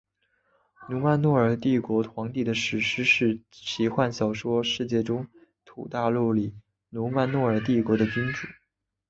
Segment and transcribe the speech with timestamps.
[0.89, 5.27] 努曼诺尔帝国皇帝的史诗式奇幻小说世界中
[5.63, 6.55] 土大陆里
[6.89, 8.47] 努曼诺尔帝国的君主。